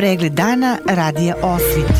pregled 0.00 0.32
dana 0.32 0.78
radija 0.86 1.34
Osvit. 1.42 1.92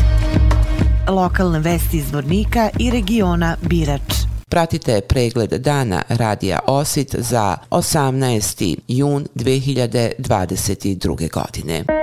Lokalne 1.07 1.59
vesti 1.59 1.97
iz 1.97 2.11
Vornika 2.13 2.69
i 2.79 2.91
regiona 2.91 3.57
Birač. 3.61 4.13
Pratite 4.49 5.01
pregled 5.01 5.49
dana 5.49 6.01
radija 6.09 6.59
Osvit 6.67 7.15
za 7.15 7.57
18. 7.69 8.75
jun 8.87 9.27
2022. 9.35 11.31
godine. 11.31 12.00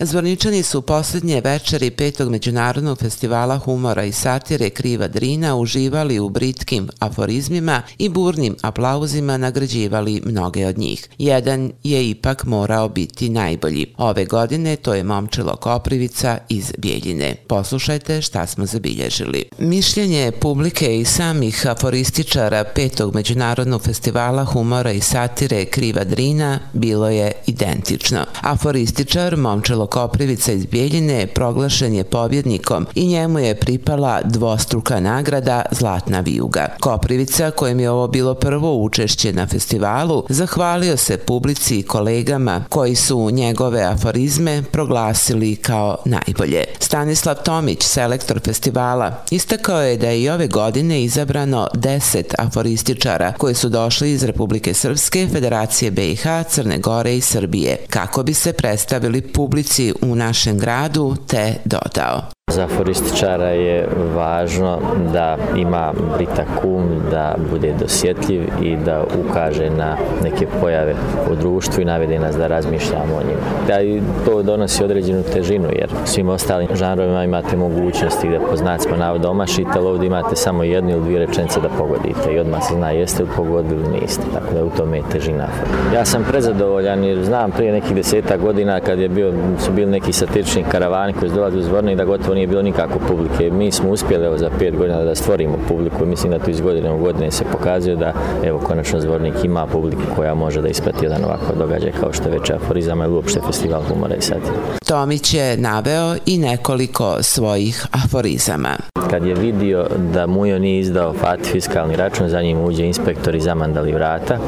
Zvorničani 0.00 0.62
su 0.62 0.82
posljednje 0.82 1.40
večeri 1.40 1.90
petog 1.90 2.30
međunarodnog 2.30 2.98
festivala 2.98 3.58
humora 3.58 4.04
i 4.04 4.12
satire 4.12 4.70
Kriva 4.70 5.08
Drina 5.08 5.56
uživali 5.56 6.18
u 6.18 6.28
britkim 6.28 6.88
aforizmima 6.98 7.82
i 7.98 8.08
burnim 8.08 8.56
aplauzima 8.62 9.36
nagrađivali 9.36 10.22
mnoge 10.24 10.66
od 10.66 10.78
njih. 10.78 11.08
Jedan 11.18 11.72
je 11.84 12.10
ipak 12.10 12.44
morao 12.44 12.88
biti 12.88 13.28
najbolji. 13.28 13.86
Ove 13.96 14.24
godine 14.24 14.76
to 14.76 14.94
je 14.94 15.04
Momčilo 15.04 15.56
Koprivica 15.56 16.38
iz 16.48 16.72
Bijeljine. 16.78 17.34
Poslušajte 17.46 18.22
šta 18.22 18.46
smo 18.46 18.66
zabilježili. 18.66 19.44
Mišljenje 19.58 20.32
publike 20.40 20.98
i 21.00 21.04
samih 21.04 21.66
aforističara 21.66 22.64
petog 22.64 23.14
međunarodnog 23.14 23.82
festivala 23.82 24.44
humora 24.44 24.92
i 24.92 25.00
satire 25.00 25.64
Kriva 25.64 26.04
Drina 26.04 26.58
bilo 26.72 27.08
je 27.08 27.32
identično. 27.46 28.24
Aforističar 28.40 29.36
Momčilo 29.36 29.87
Koprivica 29.90 30.52
iz 30.52 30.66
Bijeljine 30.66 31.26
proglašen 31.26 31.94
je 31.94 32.04
pobjednikom 32.04 32.86
i 32.94 33.06
njemu 33.06 33.38
je 33.38 33.54
pripala 33.54 34.20
dvostruka 34.24 35.00
nagrada 35.00 35.62
Zlatna 35.70 36.20
vijuga. 36.20 36.66
Koprivica, 36.80 37.50
kojem 37.50 37.80
je 37.80 37.90
ovo 37.90 38.08
bilo 38.08 38.34
prvo 38.34 38.82
učešće 38.82 39.32
na 39.32 39.46
festivalu, 39.46 40.24
zahvalio 40.28 40.96
se 40.96 41.16
publici 41.16 41.78
i 41.78 41.82
kolegama 41.82 42.64
koji 42.68 42.94
su 42.94 43.30
njegove 43.30 43.82
aforizme 43.82 44.62
proglasili 44.72 45.56
kao 45.56 45.96
najbolje. 46.04 46.64
Stanislav 46.78 47.34
Tomić, 47.44 47.82
selektor 47.82 48.40
festivala, 48.44 49.24
istakao 49.30 49.82
je 49.82 49.96
da 49.96 50.08
je 50.08 50.22
i 50.22 50.28
ove 50.28 50.46
godine 50.46 51.02
izabrano 51.02 51.68
10 51.74 52.22
aforističara 52.38 53.32
koji 53.38 53.54
su 53.54 53.68
došli 53.68 54.12
iz 54.12 54.24
Republike 54.24 54.74
Srpske, 54.74 55.28
Federacije 55.32 55.90
BiH, 55.90 56.22
Crne 56.48 56.78
Gore 56.78 57.16
i 57.16 57.20
Srbije, 57.20 57.76
kako 57.90 58.22
bi 58.22 58.34
se 58.34 58.52
predstavili 58.52 59.20
publici 59.20 59.77
ulici 59.78 59.94
u 60.02 60.14
našem 60.14 60.58
gradu 60.58 61.16
te 61.26 61.54
dodao. 61.64 62.37
Za 62.48 62.66
forističara 62.66 63.48
je 63.48 63.88
važno 64.16 64.78
da 65.12 65.36
ima 65.56 65.92
britak 66.16 66.46
kum, 66.62 66.82
da 67.10 67.34
bude 67.50 67.74
dosjetljiv 67.80 68.42
i 68.62 68.76
da 68.76 69.04
ukaže 69.20 69.70
na 69.70 69.96
neke 70.24 70.46
pojave 70.60 70.94
u 71.32 71.34
društvu 71.34 71.82
i 71.82 71.84
navede 71.84 72.18
nas 72.18 72.36
da 72.36 72.46
razmišljamo 72.46 73.14
o 73.16 73.22
njima. 73.28 73.40
Da 73.66 73.80
i 73.80 74.02
to 74.24 74.42
donosi 74.42 74.84
određenu 74.84 75.22
težinu 75.22 75.68
jer 75.72 75.90
svim 76.04 76.28
ostalim 76.28 76.68
žanrovima 76.74 77.24
imate 77.24 77.56
mogućnosti 77.56 78.28
da 78.28 78.40
po 78.50 78.56
znacima 78.56 78.96
navoda 78.96 79.30
omašite, 79.30 79.70
ali 79.76 79.86
ovdje 79.86 80.06
imate 80.06 80.36
samo 80.36 80.62
jednu 80.62 80.90
ili 80.90 81.00
dvije 81.00 81.26
rečence 81.26 81.60
da 81.60 81.68
pogodite 81.68 82.34
i 82.34 82.38
odmah 82.38 82.62
se 82.62 82.74
zna 82.74 82.90
jeste 82.90 83.22
li 83.22 83.28
pogodili 83.36 83.78
ili 83.80 84.00
niste. 84.00 84.22
Tako 84.34 84.54
da 84.54 84.64
u 84.64 84.70
tome 84.70 84.96
je 84.96 85.02
težina. 85.12 85.48
Ja 85.94 86.04
sam 86.04 86.24
prezadovoljan 86.30 87.04
jer 87.04 87.24
znam 87.24 87.50
prije 87.50 87.72
nekih 87.72 87.94
deseta 87.94 88.36
godina 88.36 88.80
kad 88.80 88.98
je 88.98 89.08
bio, 89.08 89.32
su 89.58 89.72
bili 89.72 89.90
neki 89.90 90.12
satirični 90.12 90.64
karavani 90.70 91.12
koji 91.12 91.28
su 91.28 91.34
dolazili 91.34 91.62
u 91.62 91.64
zvorni 91.64 91.96
da 91.96 92.04
gotovo 92.04 92.34
nije 92.38 92.46
bilo 92.46 92.62
nikako 92.62 92.98
publike. 93.08 93.50
Mi 93.50 93.72
smo 93.72 93.90
uspjeli 93.90 94.26
evo, 94.26 94.38
za 94.38 94.50
pet 94.58 94.76
godina 94.76 95.04
da 95.04 95.14
stvorimo 95.14 95.58
publiku 95.68 96.04
i 96.04 96.06
mislim 96.06 96.32
da 96.32 96.38
to 96.38 96.50
iz 96.50 96.60
godine 96.60 96.92
u 96.92 96.98
godine 96.98 97.30
se 97.30 97.44
pokazuje 97.52 97.96
da 97.96 98.12
evo 98.44 98.58
konačno 98.58 99.00
zvornik 99.00 99.34
ima 99.44 99.66
publiku 99.66 100.02
koja 100.16 100.34
može 100.34 100.62
da 100.62 100.68
isprati 100.68 101.04
jedan 101.04 101.24
ovakav 101.24 101.56
događaj 101.58 101.92
kao 102.00 102.12
što 102.12 102.24
je 102.28 102.38
već 102.38 102.50
aforizama 102.50 103.04
ili 103.04 103.14
uopšte 103.14 103.40
festival 103.46 103.82
humora 103.82 104.14
i 104.14 104.22
sad. 104.22 104.38
Tomić 104.86 105.34
je 105.34 105.56
naveo 105.56 106.16
i 106.26 106.38
nekoliko 106.38 107.22
svojih 107.22 107.86
aforizama. 108.04 108.76
Kad 109.10 109.26
je 109.26 109.34
vidio 109.34 109.86
da 110.14 110.26
Mujo 110.26 110.58
nije 110.58 110.80
izdao 110.80 111.12
fat 111.12 111.40
fiskalni 111.42 111.96
račun, 111.96 112.28
za 112.28 112.42
njim 112.42 112.64
uđe 112.64 112.84
inspektor 112.84 113.34
i 113.34 113.40
zamandali 113.40 113.92
vrata. 113.92 114.38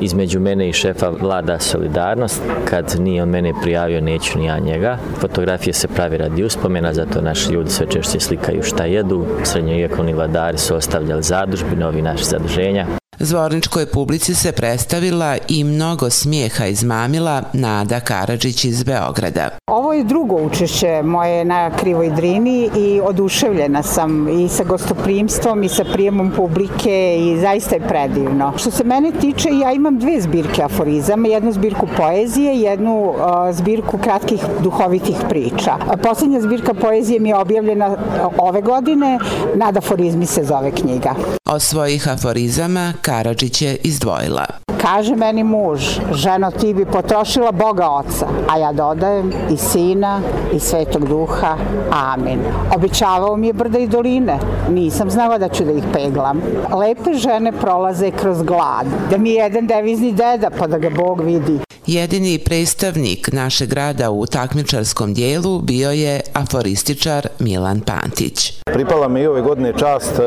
Između 0.00 0.40
mene 0.40 0.68
i 0.68 0.72
šefa 0.72 1.08
vlada 1.20 1.58
solidarnost. 1.58 2.42
Kad 2.64 2.96
nije 2.98 3.22
on 3.22 3.28
mene 3.28 3.52
prijavio, 3.62 4.00
neću 4.00 4.38
ni 4.38 4.46
ja 4.46 4.58
njega. 4.58 4.98
Fotografije 5.20 5.72
se 5.72 5.88
pravi 5.88 6.16
radi 6.16 6.44
uspomena, 6.44 6.94
zato 6.94 7.20
naši 7.40 7.52
ljudi 7.52 7.70
sve 7.70 7.86
češće 7.86 8.20
slikaju 8.20 8.62
šta 8.62 8.84
jedu. 8.84 9.26
srednjovjekovni 9.44 10.12
vladari 10.12 10.58
su 10.58 10.76
ostavljali 10.76 11.22
zadužbi, 11.22 11.76
novi 11.76 12.02
naši 12.02 12.24
zaduženja. 12.24 12.86
Zvorničkoj 13.22 13.86
publici 13.86 14.34
se 14.34 14.52
predstavila 14.52 15.36
i 15.48 15.64
mnogo 15.64 16.10
smijeha 16.10 16.66
izmamila 16.66 17.42
Nada 17.52 18.00
Karadžić 18.00 18.64
iz 18.64 18.82
Beograda. 18.82 19.48
Ovo 19.66 19.92
je 19.92 20.04
drugo 20.04 20.36
učešće 20.36 21.02
moje 21.04 21.44
na 21.44 21.70
Krivoj 21.76 22.10
Drini 22.10 22.70
i 22.76 23.00
oduševljena 23.04 23.82
sam 23.82 24.28
i 24.28 24.48
sa 24.48 24.64
gostoprimstvom 24.64 25.62
i 25.62 25.68
sa 25.68 25.84
prijemom 25.92 26.32
publike 26.36 27.16
i 27.18 27.40
zaista 27.40 27.74
je 27.74 27.88
predivno. 27.88 28.52
Što 28.56 28.70
se 28.70 28.84
mene 28.84 29.12
tiče, 29.20 29.48
ja 29.52 29.72
imam 29.72 29.98
dve 29.98 30.20
zbirke 30.20 30.62
aforizama, 30.62 31.28
jednu 31.28 31.52
zbirku 31.52 31.86
poezije 31.96 32.54
i 32.54 32.60
jednu 32.60 33.10
uh, 33.10 33.16
zbirku 33.52 33.98
kratkih 33.98 34.40
duhovitih 34.62 35.16
priča. 35.28 35.76
Posljednja 36.02 36.40
zbirka 36.40 36.74
poezije 36.74 37.20
mi 37.20 37.28
je 37.28 37.36
objavljena 37.36 37.96
ove 38.38 38.62
godine, 38.62 39.18
Nada 39.54 39.78
aforizmi 39.78 40.26
se 40.26 40.44
zove 40.44 40.70
knjiga. 40.70 41.14
Od 41.44 41.62
svojih 41.62 42.08
aforizama 42.08 42.92
Karadžić 43.10 43.62
je 43.62 43.76
izdvojila. 43.82 44.46
Kaže 44.82 45.16
meni 45.16 45.44
muž, 45.44 45.80
ženo 46.12 46.50
ti 46.50 46.74
bi 46.74 46.84
potrošila 46.84 47.52
Boga 47.52 47.88
Oca, 47.90 48.26
a 48.48 48.58
ja 48.58 48.72
dodajem 48.72 49.32
i 49.52 49.56
Sina 49.56 50.20
i 50.54 50.60
Svetog 50.60 51.08
Duha. 51.08 51.56
Amin. 51.90 52.40
Običavao 52.76 53.36
mi 53.36 53.46
je 53.46 53.52
brda 53.52 53.78
i 53.78 53.86
doline. 53.86 54.38
Nisam 54.68 55.10
znala 55.10 55.38
da 55.38 55.48
ću 55.48 55.64
da 55.64 55.72
ih 55.72 55.84
peglam. 55.92 56.42
Lepe 56.78 57.14
žene 57.14 57.52
prolaze 57.52 58.10
kroz 58.10 58.42
glad. 58.42 58.86
Da 59.10 59.18
mi 59.18 59.30
je 59.30 59.36
jedan 59.36 59.66
devizni 59.66 60.12
deda 60.12 60.50
pa 60.58 60.66
da 60.66 60.78
ga 60.78 60.90
Bog 60.90 61.20
vidi. 61.20 61.69
Jedini 61.90 62.38
predstavnik 62.38 63.32
našeg 63.32 63.68
grada 63.68 64.10
u 64.10 64.26
takmičarskom 64.26 65.14
dijelu 65.14 65.60
bio 65.60 65.90
je 65.90 66.20
aforističar 66.32 67.26
Milan 67.38 67.80
Pantić. 67.80 68.60
Pripala 68.64 69.08
mi 69.08 69.20
i 69.20 69.26
ove 69.26 69.40
godine 69.40 69.72
čast 69.78 70.18
e, 70.18 70.22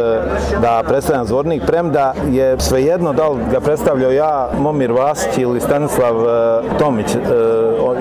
da 0.62 0.84
predstavljam 0.88 1.28
zvornik, 1.28 1.64
premda 1.68 2.14
je 2.32 2.60
svejedno 2.60 3.14
da 3.14 3.30
li 3.30 3.40
ga 3.52 3.60
predstavljao 3.60 4.12
ja, 4.12 4.52
Momir 4.60 4.92
Vasić 4.92 5.38
ili 5.38 5.62
Stanislav 5.62 6.16
e, 6.16 6.62
Tomić, 6.80 7.16
e, 7.16 7.20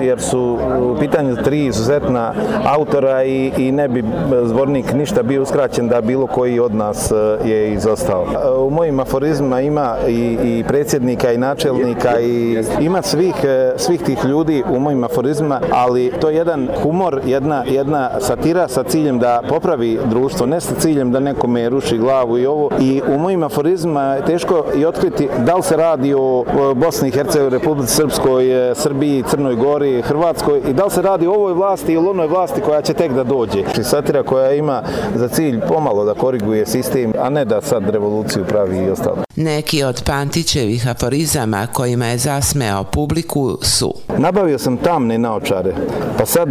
jer 0.01 0.21
su 0.21 0.59
u 0.79 0.99
pitanju 0.99 1.35
tri 1.43 1.65
izuzetna 1.65 2.33
autora 2.65 3.23
i, 3.23 3.51
i 3.57 3.71
ne 3.71 3.87
bi 3.87 4.03
zvornik 4.43 4.93
ništa 4.93 5.23
bio 5.23 5.41
uskraćen 5.41 5.87
da 5.87 6.01
bilo 6.01 6.27
koji 6.27 6.59
od 6.59 6.75
nas 6.75 7.11
je 7.45 7.73
izostao. 7.73 8.25
U 8.57 8.69
mojim 8.69 8.99
aforizmima 8.99 9.61
ima 9.61 9.95
i, 10.07 10.37
i 10.43 10.63
predsjednika 10.67 11.31
i 11.31 11.37
načelnika 11.37 12.19
i 12.19 12.63
ima 12.79 13.01
svih 13.01 13.33
svih 13.77 14.01
tih 14.01 14.25
ljudi 14.25 14.63
u 14.69 14.79
mojim 14.79 15.03
aforizmima, 15.03 15.59
ali 15.71 16.11
to 16.21 16.29
je 16.29 16.35
jedan 16.35 16.69
humor, 16.83 17.21
jedna, 17.25 17.63
jedna 17.67 18.09
satira 18.19 18.67
sa 18.67 18.83
ciljem 18.83 19.19
da 19.19 19.41
popravi 19.49 19.99
društvo, 20.05 20.45
ne 20.45 20.61
sa 20.61 20.75
ciljem 20.75 21.11
da 21.11 21.19
nekome 21.19 21.69
ruši 21.69 21.97
glavu 21.97 22.37
i 22.37 22.45
ovo. 22.45 22.69
I 22.79 23.01
u 23.07 23.17
mojim 23.17 23.43
aforizmima 23.43 24.01
je 24.01 24.25
teško 24.25 24.65
i 24.75 24.85
otkriti 24.85 25.29
da 25.45 25.55
li 25.55 25.63
se 25.63 25.77
radi 25.77 26.13
o 26.17 26.45
Bosni 26.75 27.07
i 27.07 27.11
Hercegovini, 27.11 27.57
Republici 27.57 27.95
Srpskoj, 27.95 28.71
e, 28.71 28.75
Srbiji, 28.75 29.23
Crnoj 29.29 29.55
Gori, 29.55 30.01
Hrvatskoj 30.01 30.61
i 30.69 30.73
da 30.73 30.85
li 30.85 30.91
se 30.91 31.01
radi 31.01 31.27
o 31.27 31.33
ovoj 31.33 31.53
vlasti 31.53 31.93
ili 31.93 32.07
onoj 32.07 32.27
vlasti 32.27 32.61
koja 32.61 32.81
će 32.81 32.93
tek 32.93 33.13
da 33.13 33.23
dođe. 33.23 33.61
Znači, 33.61 33.83
satira 33.83 34.23
koja 34.23 34.53
ima 34.53 34.81
za 35.15 35.27
cilj 35.27 35.59
pomalo 35.67 36.05
da 36.05 36.13
koriguje 36.13 36.65
sistem, 36.65 37.13
a 37.19 37.29
ne 37.29 37.45
da 37.45 37.61
sad 37.61 37.89
revoluciju 37.89 38.45
pravi 38.45 38.77
i 38.77 38.89
ostalo. 38.89 39.17
Neki 39.35 39.83
od 39.83 40.03
Pantićevih 40.05 40.87
aforizama 40.87 41.67
kojima 41.67 42.05
je 42.05 42.17
zasmeo 42.17 42.83
publiku 42.83 43.57
su. 43.61 43.93
Nabavio 44.17 44.59
sam 44.59 44.77
tamne 44.77 45.17
naočare, 45.17 45.73
pa 46.17 46.25
sad 46.25 46.49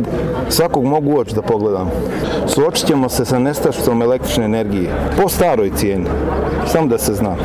svakog 0.48 0.84
mogu 0.84 1.20
oči 1.20 1.34
da 1.34 1.42
pogledam. 1.42 1.90
Suočit 2.46 2.86
ćemo 2.86 3.08
se 3.08 3.24
sa 3.24 3.38
nestaštom 3.38 4.02
električne 4.02 4.44
energije, 4.44 4.90
po 5.22 5.28
staroj 5.28 5.72
cijeni, 5.76 6.06
samo 6.72 6.86
da 6.86 6.98
se 6.98 7.14
zna. 7.14 7.36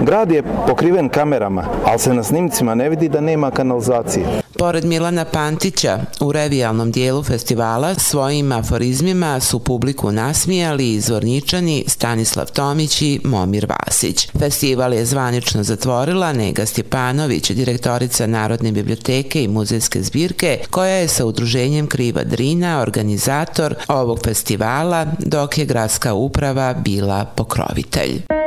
Grad 0.00 0.30
je 0.30 0.42
pokriven 0.66 1.08
kamerama, 1.08 1.64
ali 1.84 1.98
se 1.98 2.14
na 2.14 2.22
snimcima 2.22 2.74
ne 2.74 2.88
vidi 2.88 3.08
da 3.08 3.20
nema 3.20 3.50
kanalizacije. 3.50 4.26
Pored 4.58 4.84
Milana 4.84 5.24
Pantića, 5.24 5.98
u 6.20 6.32
revijalnom 6.32 6.90
dijelu 6.90 7.22
festivala 7.22 7.94
svojim 7.94 8.52
aforizmima 8.52 9.40
su 9.40 9.58
publiku 9.58 10.12
nasmijali 10.12 10.92
izvorničani 10.92 11.84
Stanislav 11.86 12.46
Tomić 12.46 13.02
i 13.02 13.20
Momir 13.24 13.66
Vasić. 13.68 14.28
Festival 14.38 14.94
je 14.94 15.04
zvanično 15.04 15.62
zatvorila 15.62 16.32
Nega 16.32 16.66
Stjepanović, 16.66 17.50
direktorica 17.50 18.26
Narodne 18.26 18.72
biblioteke 18.72 19.44
i 19.44 19.48
muzejske 19.48 20.02
zbirke, 20.02 20.58
koja 20.70 20.94
je 20.94 21.08
sa 21.08 21.24
udruženjem 21.24 21.86
Kriva 21.86 22.24
Drina 22.24 22.80
organizator 22.80 23.74
ovog 23.88 24.20
festivala, 24.24 25.06
dok 25.18 25.58
je 25.58 25.64
gradska 25.64 26.14
uprava 26.14 26.74
bila 26.74 27.24
pokrovitelj. 27.24 28.39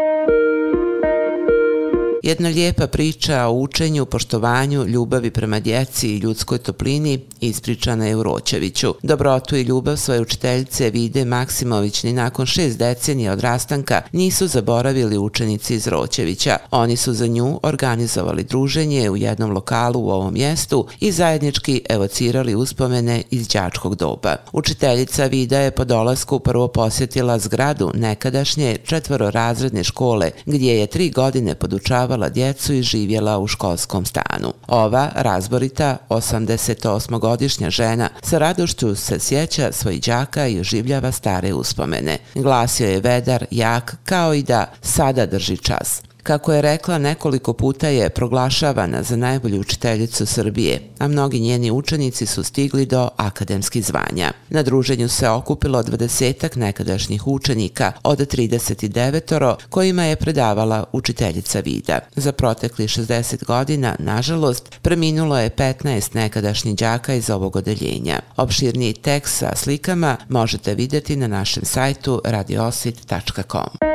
Jedna 2.24 2.50
lijepa 2.50 2.88
priča 2.88 3.46
o 3.48 3.52
učenju, 3.52 4.06
poštovanju, 4.06 4.86
ljubavi 4.86 5.32
prema 5.32 5.60
djeci 5.60 6.10
i 6.10 6.18
ljudskoj 6.18 6.58
toplini 6.58 7.20
ispričana 7.42 8.06
je 8.06 8.16
u 8.16 8.24
Roćeviću. 8.24 8.94
Dobrotu 9.04 9.56
i 9.56 9.62
ljubav 9.62 9.98
svoje 9.98 10.22
učiteljice 10.22 10.90
Vide 10.90 11.26
Maksimović 11.26 12.04
ni 12.04 12.14
nakon 12.14 12.46
šest 12.46 12.78
decenija 12.78 13.34
od 13.34 13.40
rastanka 13.40 14.02
nisu 14.12 14.48
zaboravili 14.48 15.18
učenici 15.18 15.76
iz 15.76 15.88
Roćevića. 15.88 16.58
Oni 16.72 16.96
su 16.96 17.14
za 17.14 17.28
nju 17.28 17.60
organizovali 17.64 18.44
druženje 18.44 19.10
u 19.10 19.18
jednom 19.18 19.52
lokalu 19.52 20.00
u 20.00 20.10
ovom 20.10 20.34
mjestu 20.34 20.88
i 21.00 21.12
zajednički 21.12 21.82
evocirali 21.90 22.56
uspomene 22.56 23.24
iz 23.32 23.48
đačkog 23.48 23.96
doba. 23.96 24.36
Učiteljica 24.52 25.26
Vida 25.26 25.60
je 25.60 25.72
po 25.72 25.86
dolasku 25.86 26.40
prvo 26.40 26.68
posjetila 26.68 27.40
zgradu 27.40 27.92
nekadašnje 27.94 28.78
četvororazredne 28.86 29.84
škole 29.84 30.32
gdje 30.46 30.80
je 30.80 30.88
tri 30.88 31.10
godine 31.10 31.56
podučavala 31.56 32.13
djecu 32.30 32.74
i 32.74 32.84
živjela 32.84 33.40
u 33.40 33.48
školskom 33.48 34.06
stanu. 34.06 34.54
Ova 34.68 35.10
razborita 35.16 35.98
88-godišnja 36.10 37.70
žena 37.70 38.10
sa 38.22 38.38
radošću 38.38 38.96
se 38.96 39.20
sjeća 39.20 39.72
svoj 39.72 40.00
đaka 40.00 40.48
i 40.48 40.60
oživljava 40.60 41.12
stare 41.12 41.54
uspomene. 41.54 42.18
Glasio 42.36 42.90
je 42.90 43.00
vedar, 43.00 43.46
jak, 43.52 43.96
kao 44.06 44.34
i 44.34 44.44
da 44.44 44.66
sada 44.82 45.26
drži 45.26 45.58
čas. 45.58 46.02
Kako 46.24 46.54
je 46.54 46.62
rekla, 46.62 46.98
nekoliko 46.98 47.54
puta 47.54 47.88
je 47.88 48.10
proglašavana 48.10 49.04
za 49.04 49.16
najbolju 49.16 49.60
učiteljicu 49.60 50.26
Srbije, 50.26 50.82
a 51.00 51.08
mnogi 51.08 51.40
njeni 51.40 51.72
učenici 51.72 52.26
su 52.26 52.44
stigli 52.44 52.86
do 52.86 53.10
akademskih 53.18 53.86
zvanja. 53.86 54.32
Na 54.50 54.64
druženju 54.64 55.10
se 55.10 55.30
okupilo 55.30 55.84
dvadesetak 55.84 56.56
nekadašnjih 56.56 57.28
učenika 57.28 57.92
od 58.04 58.20
39-oro 58.20 59.56
kojima 59.70 60.04
je 60.04 60.16
predavala 60.16 60.84
učiteljica 60.92 61.60
Vida. 61.60 62.00
Za 62.16 62.32
protekli 62.32 62.88
60 62.88 63.46
godina, 63.46 63.96
nažalost, 64.00 64.70
preminulo 64.82 65.40
je 65.40 65.50
15 65.50 66.16
nekadašnjih 66.16 66.76
đaka 66.76 67.14
iz 67.14 67.30
ovog 67.30 67.56
odeljenja. 67.56 68.20
Opširniji 68.38 68.94
tekst 68.94 69.38
sa 69.38 69.56
slikama 69.56 70.18
možete 70.30 70.76
vidjeti 70.76 71.16
na 71.16 71.28
našem 71.28 71.66
sajtu 71.66 72.22
radiosvit.com. 72.26 73.93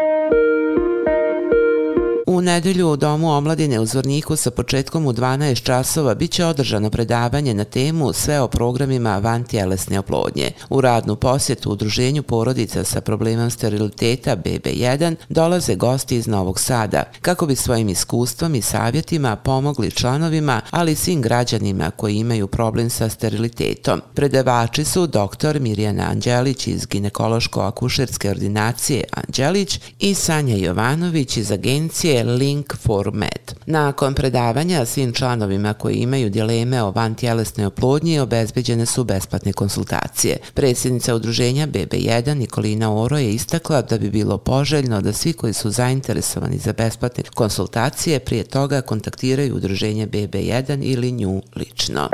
U 2.39 2.43
nedelju 2.43 2.91
u 2.91 2.97
Domu 2.97 3.31
omladine 3.31 3.81
u 3.81 3.87
Zvorniku 3.87 4.37
sa 4.37 4.51
početkom 4.51 5.07
u 5.07 5.13
12 5.13 5.63
časova 5.63 6.15
biće 6.15 6.45
održano 6.45 6.91
predavanje 6.91 7.55
na 7.55 7.65
temu 7.65 8.13
sve 8.13 8.41
o 8.41 8.49
programima 8.49 9.19
vantijelesne 9.19 9.99
oplodnje. 9.99 10.51
U 10.71 10.81
radnu 10.81 11.17
posjetu 11.17 11.71
udruženju 11.71 12.23
porodica 12.23 12.85
sa 12.85 13.01
problemom 13.01 13.51
steriliteta 13.51 14.37
BB1 14.37 15.17
dolaze 15.29 15.75
gosti 15.75 16.17
iz 16.17 16.27
Novog 16.27 16.61
Sada 16.61 17.03
kako 17.23 17.47
bi 17.47 17.57
svojim 17.57 17.89
iskustvom 17.89 18.55
i 18.55 18.63
savjetima 18.63 19.37
pomogli 19.37 19.91
članovima, 19.91 20.61
ali 20.71 20.93
i 20.93 20.97
svim 20.97 21.23
građanima 21.23 21.91
koji 21.91 22.17
imaju 22.17 22.47
problem 22.47 22.91
sa 22.91 23.09
sterilitetom. 23.09 24.01
Predavači 24.15 24.85
su 24.85 25.07
dr. 25.07 25.61
Mirjana 25.61 26.03
Anđelić 26.11 26.67
iz 26.67 26.87
ginekološko-akušerske 26.87 28.31
ordinacije 28.31 29.05
Anđelić 29.13 29.81
i 29.99 30.15
Sanja 30.15 30.57
Jovanović 30.57 31.37
iz 31.37 31.53
agencije 31.53 32.28
Link 32.37 32.77
for 32.77 33.13
Med. 33.13 33.55
Nakon 33.67 34.15
predavanja 34.15 34.87
svim 34.87 35.13
članovima 35.13 35.75
koji 35.75 35.95
imaju 35.95 36.31
dileme 36.31 36.83
o 36.83 36.91
vantjelesnoj 36.91 37.67
oplodnji 37.67 38.19
obezbeđene 38.19 38.87
su 38.87 39.05
besplatne 39.05 39.53
konsultacije. 39.53 40.37
Predsjednica 40.55 41.15
udruženja 41.15 41.67
BB1 41.67 42.35
Nikolina 42.35 42.95
Oro 42.95 43.19
je 43.19 43.33
istakla 43.33 43.83
da 43.83 43.99
bi 43.99 44.11
bilo 44.11 44.39
poželjno 44.39 45.01
da 45.01 45.13
svi 45.13 45.33
koji 45.33 45.53
su 45.53 45.71
zainteresovani 45.71 46.59
za 46.59 46.73
besplatne 46.73 47.25
konsultacije 47.35 48.19
prije 48.19 48.45
toga 48.45 48.81
kontaktiraju 48.81 49.57
udruženje 49.57 50.07
BB1 50.07 50.79
ili 50.83 51.13
nju 51.13 51.43
lično. 51.57 52.09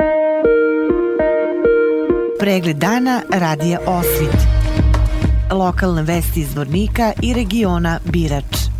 Pregled 2.39 2.77
dana 2.77 3.21
radija 3.31 3.79
Osvit. 3.85 4.39
Lokalne 5.51 6.03
vesti 6.03 6.39
iz 6.39 6.55
Vornika 6.55 7.13
i 7.21 7.33
regiona 7.33 7.99
Birač. 8.05 8.74